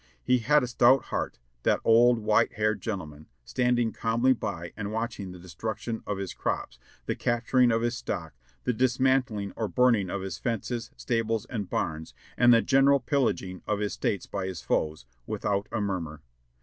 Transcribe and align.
He 0.23 0.39
had 0.39 0.63
a 0.63 0.67
stout 0.67 1.03
heart, 1.13 1.37
that 1.61 1.79
old 1.83 2.17
white 2.17 2.53
haired 2.53 2.81
gentleman, 2.81 3.27
stand 3.45 3.77
ing 3.77 3.91
calmly 3.91 4.33
by 4.33 4.73
and 4.75 4.91
watching 4.91 5.29
the 5.31 5.37
destruction 5.37 6.01
of 6.07 6.17
his 6.17 6.33
crops, 6.33 6.79
the 7.05 7.13
capturing 7.15 7.71
of 7.71 7.83
his 7.83 7.95
stock, 7.95 8.33
the 8.63 8.73
dismantling 8.73 9.53
or 9.55 9.67
burning 9.67 10.09
of 10.09 10.21
his 10.23 10.39
fences, 10.39 10.89
stables 10.97 11.45
and 11.51 11.69
barns 11.69 12.15
and 12.35 12.51
the 12.51 12.63
general 12.63 12.99
pillaging 12.99 13.61
of 13.67 13.77
his 13.77 13.91
estates 13.91 14.25
by 14.25 14.47
his 14.47 14.63
foes, 14.63 15.05
without 15.27 15.67
a 15.71 15.79
murmur. 15.79 16.23